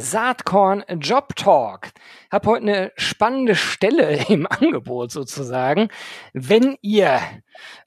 [0.00, 1.90] Saatkorn Job Talk.
[2.32, 5.88] Habe heute eine spannende Stelle im Angebot sozusagen.
[6.32, 7.20] Wenn ihr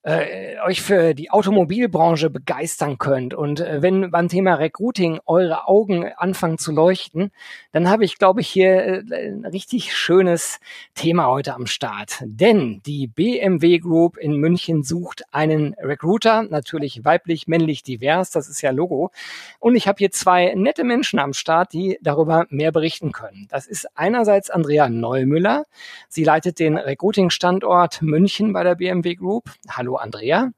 [0.03, 6.05] äh, euch für die Automobilbranche begeistern könnt und äh, wenn beim Thema Recruiting eure Augen
[6.17, 7.31] anfangen zu leuchten,
[7.71, 10.59] dann habe ich, glaube ich, hier äh, ein richtig schönes
[10.93, 12.17] Thema heute am Start.
[12.25, 18.61] Denn die BMW Group in München sucht einen Recruiter, natürlich weiblich, männlich, divers, das ist
[18.61, 19.11] ja Logo.
[19.59, 23.47] Und ich habe hier zwei nette Menschen am Start, die darüber mehr berichten können.
[23.49, 25.65] Das ist einerseits Andrea Neumüller.
[26.09, 29.49] Sie leitet den Recruiting-Standort München bei der BMW Group.
[29.69, 30.51] Hallo Andrea.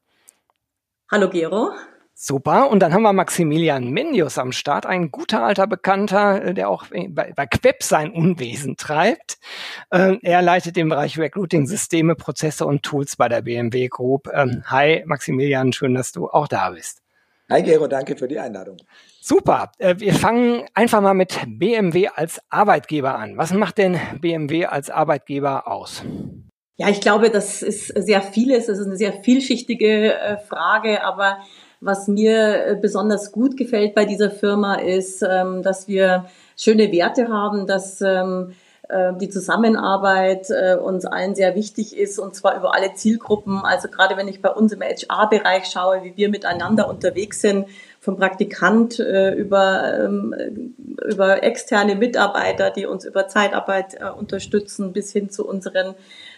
[1.10, 1.70] Hallo Gero.
[2.18, 2.70] Super.
[2.70, 6.86] Und dann haben wir Maximilian Mendius am Start, ein guter alter Bekannter, äh, der auch
[6.86, 9.38] bei, bei Queb sein Unwesen treibt.
[9.92, 14.30] Ähm, er leitet den Bereich Recruiting-Systeme, Prozesse und Tools bei der BMW Group.
[14.32, 17.02] Ähm, hi Maximilian, schön, dass du auch da bist.
[17.48, 18.76] Hi Gero, danke für die Einladung.
[19.20, 19.70] Super.
[19.78, 23.36] Äh, wir fangen einfach mal mit BMW als Arbeitgeber an.
[23.36, 26.02] Was macht denn BMW als Arbeitgeber aus?
[26.76, 28.66] Ja, ich glaube, das ist sehr vieles.
[28.66, 31.38] Das ist eine sehr vielschichtige äh, Frage, aber
[31.80, 37.28] was mir äh, besonders gut gefällt bei dieser Firma ist, ähm, dass wir schöne Werte
[37.28, 38.65] haben, dass ähm, äh,
[39.20, 40.46] die Zusammenarbeit
[40.80, 43.58] uns allen sehr wichtig ist und zwar über alle Zielgruppen.
[43.64, 47.66] Also gerade wenn ich bei uns im HR-Bereich schaue, wie wir miteinander unterwegs sind,
[48.00, 55.48] vom Praktikant über, ähm, über externe Mitarbeiter, die uns über Zeitarbeit unterstützen, bis hin zu
[55.48, 55.96] unseren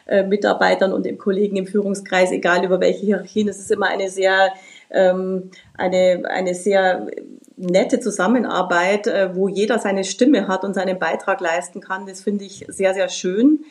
[0.09, 3.47] äh, Mitarbeitern und dem Kollegen im Führungskreis, egal über welche Hierarchien.
[3.47, 4.55] Es ist immer eine sehr,
[4.91, 7.07] ähm, eine, eine sehr
[7.57, 12.07] nette Zusammenarbeit, äh, wo jeder seine Stimme hat und seinen Beitrag leisten kann.
[12.07, 13.65] Das finde ich sehr, sehr schön.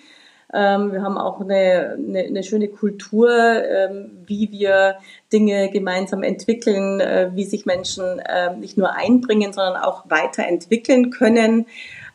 [0.54, 4.96] Ähm, wir haben auch eine, eine, eine schöne Kultur, ähm, wie wir
[5.32, 11.66] Dinge gemeinsam entwickeln, äh, wie sich Menschen äh, nicht nur einbringen, sondern auch weiterentwickeln können.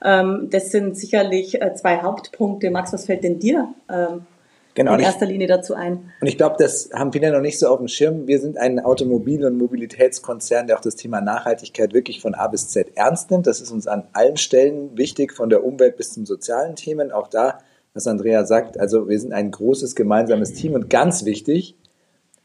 [0.03, 2.71] Ähm, das sind sicherlich äh, zwei Hauptpunkte.
[2.71, 4.27] Max, was fällt denn dir ähm,
[4.75, 6.13] genau, in erster Linie dazu ein?
[6.21, 8.27] Und ich glaube, das haben viele noch nicht so auf dem Schirm.
[8.27, 12.69] Wir sind ein Automobil- und Mobilitätskonzern, der auch das Thema Nachhaltigkeit wirklich von A bis
[12.69, 13.47] Z ernst nimmt.
[13.47, 17.13] Das ist uns an allen Stellen wichtig, von der Umwelt bis zum sozialen Themen.
[17.13, 17.59] Auch da,
[17.95, 21.77] was Andrea sagt, also wir sind ein großes gemeinsames Team und ganz wichtig,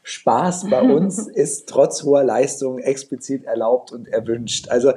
[0.02, 4.68] Spaß bei uns ist trotz hoher Leistung explizit erlaubt und erwünscht.
[4.68, 4.92] Also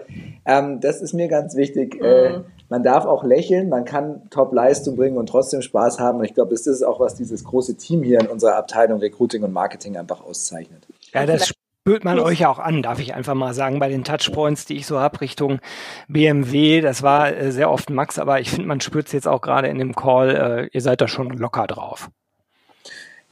[0.45, 1.99] ähm, das ist mir ganz wichtig.
[2.01, 2.45] Äh, mhm.
[2.71, 6.19] Man darf auch lächeln, man kann Top-Leistung bringen und trotzdem Spaß haben.
[6.19, 9.43] Und ich glaube, das ist auch, was dieses große Team hier in unserer Abteilung Recruiting
[9.43, 10.87] und Marketing einfach auszeichnet.
[11.13, 14.65] Ja, das spürt man euch auch an, darf ich einfach mal sagen, bei den Touchpoints,
[14.65, 15.59] die ich so habe Richtung
[16.07, 16.79] BMW.
[16.79, 19.67] Das war äh, sehr oft Max, aber ich finde, man spürt es jetzt auch gerade
[19.67, 20.29] in dem Call.
[20.29, 22.09] Äh, ihr seid da schon locker drauf.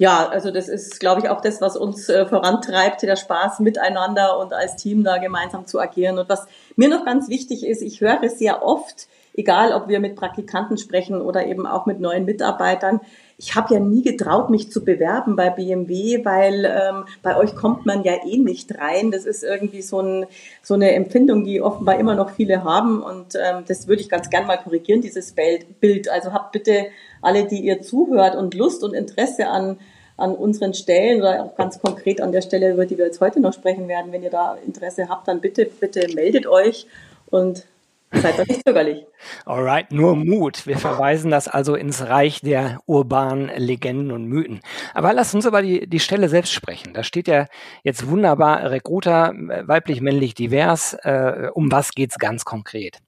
[0.02, 4.40] Ja, also das ist, glaube ich, auch das, was uns äh, vorantreibt, der Spaß miteinander
[4.40, 6.18] und als Team da gemeinsam zu agieren.
[6.18, 10.16] Und was mir noch ganz wichtig ist, ich höre sehr oft, egal ob wir mit
[10.16, 13.02] Praktikanten sprechen oder eben auch mit neuen Mitarbeitern,
[13.40, 17.86] ich habe ja nie getraut, mich zu bewerben bei BMW, weil ähm, bei euch kommt
[17.86, 19.12] man ja eh nicht rein.
[19.12, 20.26] Das ist irgendwie so, ein,
[20.62, 23.02] so eine Empfindung, die offenbar immer noch viele haben.
[23.02, 25.34] Und ähm, das würde ich ganz gern mal korrigieren, dieses
[25.80, 26.10] Bild.
[26.10, 26.88] Also habt bitte
[27.22, 29.80] alle, die ihr zuhört und Lust und Interesse an,
[30.18, 33.40] an unseren Stellen oder auch ganz konkret an der Stelle, über die wir jetzt heute
[33.40, 36.88] noch sprechen werden, wenn ihr da Interesse habt, dann bitte, bitte meldet euch
[37.30, 37.64] und
[38.12, 39.06] Seid doch nicht zögerlich.
[39.46, 40.66] Alright, nur Mut.
[40.66, 44.62] Wir verweisen das also ins Reich der urbanen Legenden und Mythen.
[44.94, 46.94] Aber lasst uns über die, die Stelle selbst sprechen.
[46.94, 47.46] Da steht ja
[47.84, 50.96] jetzt wunderbar Recruiter, weiblich, männlich, divers.
[51.04, 53.00] Äh, um was geht's ganz konkret?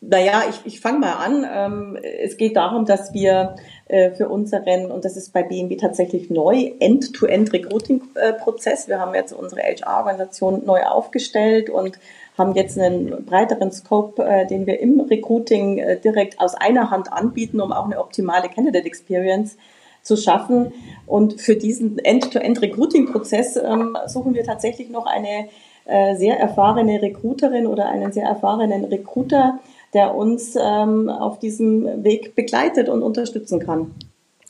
[0.00, 1.44] Naja, ich, ich fange mal an.
[1.50, 3.56] Ähm, es geht darum, dass wir
[3.86, 8.86] äh, für unseren, und das ist bei BMW tatsächlich neu, End-to-End-Recruiting-Prozess.
[8.86, 11.98] Wir haben jetzt unsere HR-Organisation neu aufgestellt und
[12.38, 17.12] haben jetzt einen breiteren Scope, äh, den wir im Recruiting äh, direkt aus einer Hand
[17.12, 19.56] anbieten, um auch eine optimale Candidate Experience
[20.02, 20.72] zu schaffen.
[21.06, 25.48] Und für diesen End-to-End-Recruiting-Prozess ähm, suchen wir tatsächlich noch eine
[25.84, 29.58] äh, sehr erfahrene Recruiterin oder einen sehr erfahrenen Recruiter,
[29.94, 33.94] der uns ähm, auf diesem Weg begleitet und unterstützen kann.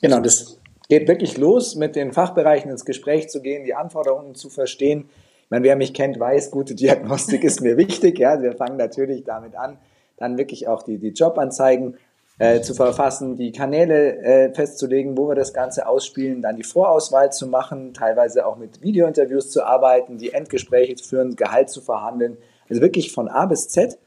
[0.01, 0.59] Genau, das
[0.89, 5.09] geht wirklich los, mit den Fachbereichen ins Gespräch zu gehen, die Anforderungen zu verstehen.
[5.53, 8.19] Meine, wer mich kennt, weiß, gute Diagnostik ist mir wichtig.
[8.19, 9.77] Ja, wir fangen natürlich damit an,
[10.17, 11.99] dann wirklich auch die, die Jobanzeigen
[12.39, 17.33] äh, zu verfassen, die Kanäle äh, festzulegen, wo wir das Ganze ausspielen, dann die Vorauswahl
[17.33, 22.39] zu machen, teilweise auch mit Videointerviews zu arbeiten, die Endgespräche zu führen, Gehalt zu verhandeln.
[22.71, 23.99] Also wirklich von A bis Z.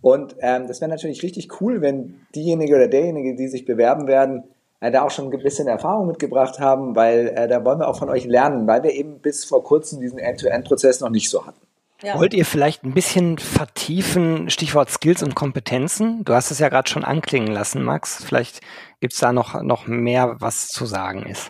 [0.00, 4.44] Und ähm, das wäre natürlich richtig cool, wenn diejenige oder derjenige, die sich bewerben werden,
[4.84, 7.98] äh, da auch schon ein bisschen Erfahrung mitgebracht haben, weil äh, da wollen wir auch
[7.98, 11.60] von euch lernen, weil wir eben bis vor kurzem diesen End-to-End-Prozess noch nicht so hatten.
[12.02, 12.18] Ja.
[12.18, 16.22] Wollt ihr vielleicht ein bisschen vertiefen, Stichwort Skills und Kompetenzen?
[16.24, 18.22] Du hast es ja gerade schon anklingen lassen, Max.
[18.22, 18.60] Vielleicht
[19.00, 21.48] gibt es da noch, noch mehr, was zu sagen ist.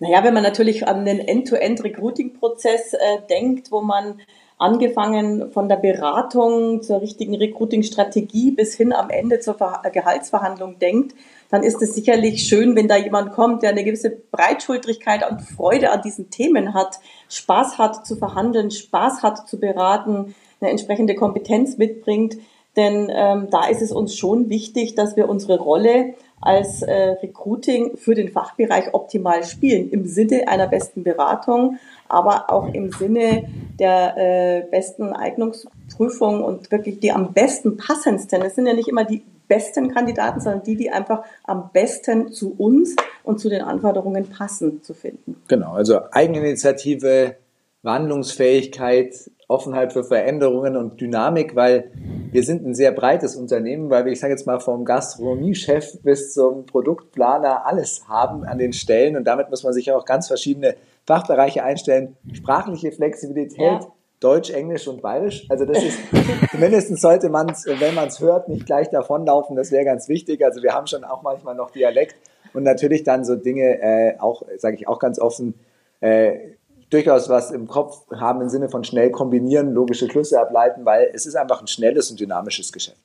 [0.00, 2.98] Naja, wenn man natürlich an den End-to-End-Recruiting-Prozess äh,
[3.30, 4.20] denkt, wo man
[4.60, 11.16] angefangen von der Beratung zur richtigen Recruiting-Strategie bis hin am Ende zur Ver Gehaltsverhandlung denkt,
[11.50, 15.90] dann ist es sicherlich schön, wenn da jemand kommt, der eine gewisse Breitschultrigkeit und Freude
[15.90, 21.78] an diesen Themen hat, Spaß hat zu verhandeln, Spaß hat zu beraten, eine entsprechende Kompetenz
[21.78, 22.36] mitbringt.
[22.76, 27.96] Denn ähm, da ist es uns schon wichtig, dass wir unsere Rolle als äh, Recruiting
[27.96, 31.78] für den Fachbereich optimal spielen, im Sinne einer besten Beratung,
[32.08, 33.48] aber auch im Sinne
[33.80, 38.42] der äh, besten Eignungsprüfung und wirklich die am besten passendsten.
[38.42, 42.54] Es sind ja nicht immer die besten Kandidaten, sondern die, die einfach am besten zu
[42.56, 42.94] uns
[43.24, 45.42] und zu den Anforderungen passen, zu finden.
[45.48, 47.36] Genau, also Eigeninitiative,
[47.82, 51.90] Wandlungsfähigkeit, Offenheit für Veränderungen und Dynamik, weil
[52.32, 56.32] wir sind ein sehr breites Unternehmen, weil wir, ich sage jetzt mal, vom Gastronomiechef bis
[56.32, 60.76] zum Produktplaner alles haben an den Stellen und damit muss man sich auch ganz verschiedene
[61.06, 62.16] Fachbereiche einstellen.
[62.32, 63.80] Sprachliche Flexibilität, ja.
[64.20, 65.46] Deutsch, Englisch und Bayerisch.
[65.48, 65.98] Also das ist,
[66.50, 69.56] zumindest sollte man es, wenn man es hört, nicht gleich davonlaufen.
[69.56, 70.44] Das wäre ganz wichtig.
[70.44, 72.16] Also wir haben schon auch manchmal noch Dialekt
[72.52, 75.54] und natürlich dann so Dinge, äh, auch, sage ich auch ganz offen,
[76.00, 76.52] äh,
[76.90, 81.26] durchaus was im Kopf haben im Sinne von schnell kombinieren, logische Schlüsse ableiten, weil es
[81.26, 83.00] ist einfach ein schnelles und dynamisches Geschäft.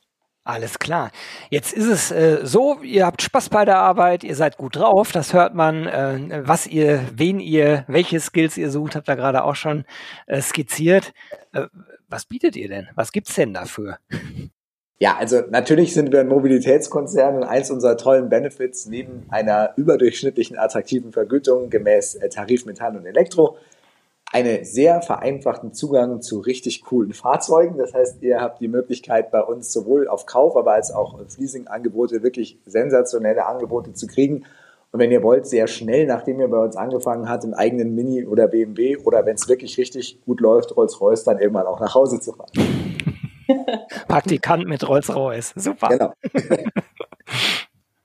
[0.47, 1.09] Alles klar.
[1.49, 5.11] Jetzt ist es äh, so, ihr habt Spaß bei der Arbeit, ihr seid gut drauf,
[5.11, 9.43] das hört man, äh, was ihr, wen ihr, welche Skills ihr sucht, habt ihr gerade
[9.43, 9.85] auch schon
[10.27, 11.13] äh, skizziert.
[11.51, 11.65] Äh,
[12.09, 12.89] was bietet ihr denn?
[12.93, 13.97] Was gibt's denn dafür?
[14.97, 20.57] Ja, also natürlich sind wir ein Mobilitätskonzern und eins unserer tollen Benefits neben einer überdurchschnittlichen
[20.57, 23.57] attraktiven Vergütung gemäß äh, Tarif Metall und Elektro
[24.31, 27.77] einen sehr vereinfachten Zugang zu richtig coolen Fahrzeugen.
[27.77, 32.23] Das heißt, ihr habt die Möglichkeit bei uns sowohl auf Kauf, aber als auch Leasing-Angebote
[32.23, 34.45] wirklich sensationelle Angebote zu kriegen.
[34.91, 38.25] Und wenn ihr wollt, sehr schnell, nachdem ihr bei uns angefangen habt, im eigenen Mini
[38.25, 42.19] oder BMW oder wenn es wirklich richtig gut läuft, Rolls-Royce dann irgendwann auch nach Hause
[42.19, 42.51] zu fahren.
[44.07, 45.53] Praktikant mit Rolls-Royce.
[45.55, 45.89] Super.
[45.89, 46.13] Genau.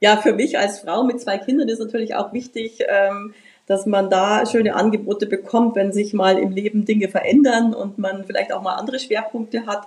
[0.00, 3.34] ja, für mich als Frau mit zwei Kindern ist natürlich auch wichtig, ähm,
[3.70, 8.24] dass man da schöne Angebote bekommt, wenn sich mal im Leben Dinge verändern und man
[8.24, 9.86] vielleicht auch mal andere Schwerpunkte hat.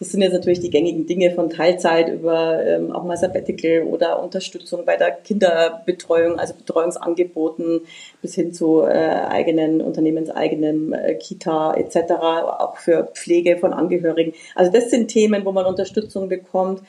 [0.00, 4.20] Das sind jetzt natürlich die gängigen Dinge von Teilzeit über ähm, auch mal Sabbatical oder
[4.20, 7.82] Unterstützung bei der Kinderbetreuung, also Betreuungsangeboten
[8.20, 14.32] bis hin zu äh, eigenen, unternehmenseigenen äh, Kita etc., auch für Pflege von Angehörigen.
[14.56, 16.82] Also das sind Themen, wo man Unterstützung bekommt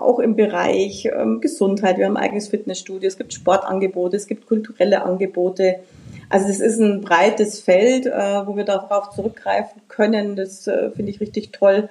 [0.00, 1.98] auch im Bereich ähm, Gesundheit.
[1.98, 5.76] Wir haben ein eigenes Fitnessstudio, es gibt Sportangebote, es gibt kulturelle Angebote.
[6.30, 10.36] Also es ist ein breites Feld, äh, wo wir darauf zurückgreifen können.
[10.36, 11.88] Das äh, finde ich richtig toll.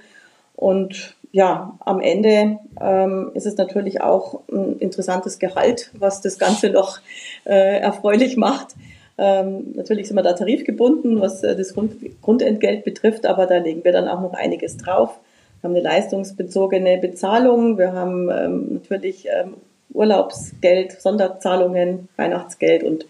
[0.55, 6.69] Und ja, am Ende ähm, ist es natürlich auch ein interessantes Gehalt, was das Ganze
[6.69, 6.99] noch
[7.45, 8.75] äh, erfreulich macht.
[9.17, 13.83] Ähm, natürlich sind wir da tarifgebunden, was äh, das Grund, Grundentgelt betrifft, aber da legen
[13.83, 15.19] wir dann auch noch einiges drauf.
[15.67, 19.55] Haben eine leistungsbezogene Bezahlung, wir haben ähm, natürlich ähm,
[19.93, 23.05] Urlaubsgeld, Sonderzahlungen, Weihnachtsgeld und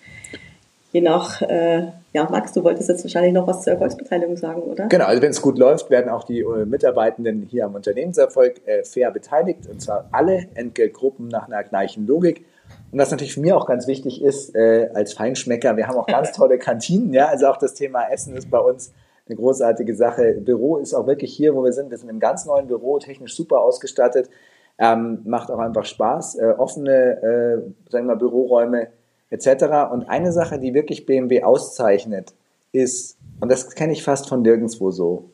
[0.91, 1.83] je nach, äh,
[2.13, 4.87] ja, Max, du wolltest jetzt wahrscheinlich noch was zur Erfolgsbeteiligung sagen, oder?
[4.87, 8.83] Genau, also wenn es gut läuft, werden auch die äh, Mitarbeitenden hier am Unternehmenserfolg äh,
[8.83, 12.43] fair beteiligt und zwar alle Entgeltgruppen nach einer gleichen Logik.
[12.91, 16.07] Und was natürlich für mich auch ganz wichtig ist, äh, als Feinschmecker, wir haben auch
[16.07, 18.93] ganz tolle Kantinen, ja, also auch das Thema Essen ist bei uns
[19.29, 20.33] eine großartige Sache.
[20.33, 21.89] Büro ist auch wirklich hier, wo wir sind.
[21.89, 24.29] Wir sind im ganz neuen Büro, technisch super ausgestattet.
[24.77, 26.35] Ähm, macht auch einfach Spaß.
[26.35, 28.87] Äh, offene, äh, sagen wir mal, Büroräume
[29.29, 29.91] etc.
[29.91, 32.33] Und eine Sache, die wirklich BMW auszeichnet,
[32.71, 35.29] ist, und das kenne ich fast von nirgendwo so,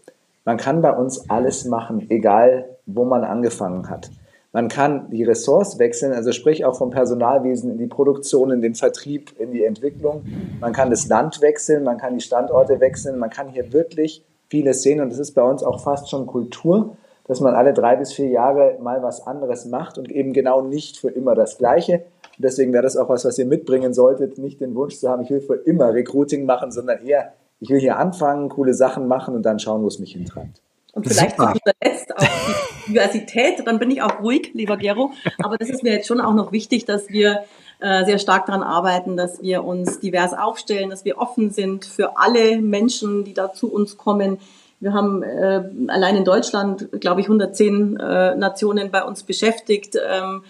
[0.45, 4.09] man kann bei uns alles machen, egal wo man angefangen hat.
[4.53, 8.75] Man kann die Ressorts wechseln, also sprich auch vom Personalwesen in die Produktion, in den
[8.75, 10.25] Vertrieb, in die Entwicklung.
[10.62, 14.83] Man kann das Land wechseln, man kann die Standorte wechseln, man kann hier wirklich vieles
[14.83, 16.95] sehen und das ist bei uns auch fast schon Kultur,
[17.25, 21.00] dass man alle drei bis vier Jahre mal was anderes macht und eben genau nicht
[21.00, 22.03] für immer das Gleiche.
[22.38, 25.24] Und deswegen wäre das auch was, was ihr mitbringen solltet, nicht den Wunsch zu haben,
[25.24, 29.33] ich will für immer Recruiting machen, sondern eher, ich will hier anfangen, coole Sachen machen
[29.33, 30.62] und dann schauen, wo es mich hintreibt.
[30.93, 35.12] Und vielleicht zu guter Letzt auch die Diversität, dann bin ich auch ruhig, lieber Gero.
[35.43, 37.45] Aber das ist mir jetzt schon auch noch wichtig, dass wir
[37.79, 42.17] äh, sehr stark daran arbeiten, dass wir uns divers aufstellen, dass wir offen sind für
[42.17, 44.38] alle Menschen, die da zu uns kommen.
[44.84, 49.96] Wir haben äh, allein in Deutschland, glaube ich, 110 äh, Nationen bei uns beschäftigt.
[49.96, 50.44] Ähm,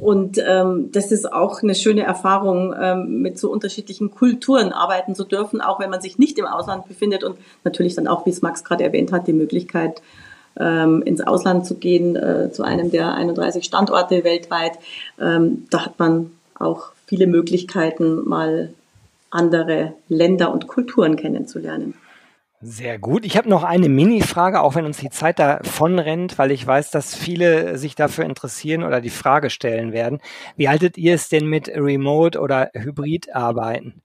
[0.00, 5.22] und ähm, das ist auch eine schöne Erfahrung, ähm, mit so unterschiedlichen Kulturen arbeiten zu
[5.22, 8.42] dürfen, auch wenn man sich nicht im Ausland befindet und natürlich dann auch, wie es
[8.42, 10.02] Max gerade erwähnt hat, die Möglichkeit,
[10.58, 14.80] ähm, ins Ausland zu gehen, äh, zu einem der 31 Standorte weltweit.
[15.20, 18.70] Ähm, da hat man auch viele Möglichkeiten, mal
[19.30, 21.94] andere Länder und Kulturen kennenzulernen.
[22.62, 23.26] Sehr gut.
[23.26, 26.90] Ich habe noch eine Mini-Frage, auch wenn uns die Zeit davon rennt, weil ich weiß,
[26.90, 30.20] dass viele sich dafür interessieren oder die Frage stellen werden.
[30.56, 34.00] Wie haltet ihr es denn mit Remote oder Hybrid-Arbeiten?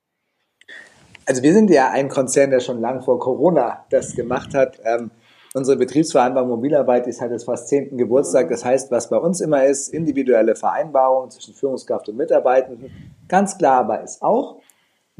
[1.25, 4.81] Also wir sind ja ein Konzern, der schon lang vor Corona das gemacht hat.
[4.83, 5.11] Ähm,
[5.53, 8.49] unsere Betriebsvereinbarung Mobilarbeit ist halt das fast zehnten Geburtstag.
[8.49, 12.91] Das heißt, was bei uns immer ist, individuelle Vereinbarungen zwischen Führungskraft und Mitarbeitenden.
[13.29, 14.57] Ganz klar aber ist auch,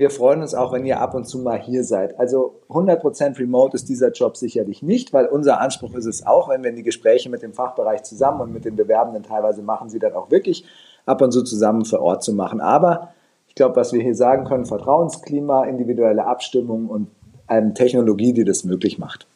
[0.02, 2.20] wir freuen uns auch, wenn ihr ab und zu mal hier seid.
[2.20, 6.64] Also 100% remote ist dieser Job sicherlich nicht, weil unser Anspruch ist es auch, wenn
[6.64, 10.00] wir in die Gespräche mit dem Fachbereich zusammen und mit den Bewerbenden teilweise machen, sie
[10.00, 10.66] dann auch wirklich
[11.06, 12.62] ab und zu zusammen vor Ort zu machen.
[12.62, 13.10] Aber
[13.48, 17.08] ich glaube, was wir hier sagen können, Vertrauensklima, individuelle Abstimmung und
[17.46, 19.28] eine Technologie, die das möglich macht.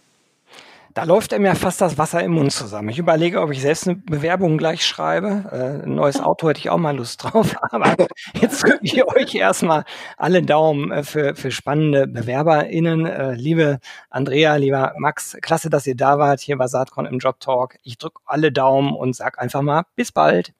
[0.96, 2.88] Da läuft einem ja fast das Wasser im Mund zusammen.
[2.88, 5.44] Ich überlege, ob ich selbst eine Bewerbung gleich schreibe.
[5.52, 7.54] Äh, ein neues Auto hätte ich auch mal Lust drauf.
[7.70, 7.98] Aber
[8.40, 9.84] jetzt drücke ich euch erstmal
[10.16, 13.06] alle Daumen äh, für, für spannende BewerberInnen.
[13.06, 17.42] Äh, liebe Andrea, lieber Max, klasse, dass ihr da wart hier bei Saatkorn im Job
[17.42, 17.76] Talk.
[17.84, 20.54] Ich drücke alle Daumen und sag einfach mal bis bald.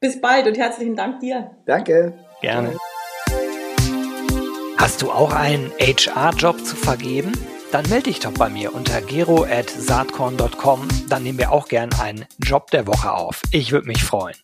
[0.00, 1.50] Bis bald und herzlichen Dank dir.
[1.66, 2.14] Danke.
[2.40, 2.74] Gerne.
[4.78, 7.32] Hast du auch einen HR-Job zu vergeben?
[7.72, 10.88] Dann melde dich doch bei mir unter gero.saatkorn.com.
[11.08, 13.42] Dann nehmen wir auch gern einen Job der Woche auf.
[13.50, 14.36] Ich würde mich freuen.